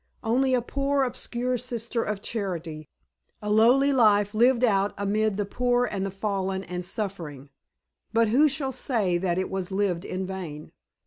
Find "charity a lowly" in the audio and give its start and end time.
2.23-3.93